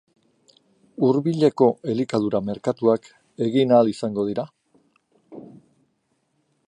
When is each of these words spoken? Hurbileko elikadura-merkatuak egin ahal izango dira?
Hurbileko 1.07 1.67
elikadura-merkatuak 1.93 3.05
egin 3.49 3.75
ahal 3.77 3.93
izango 3.93 4.27
dira? 4.31 4.47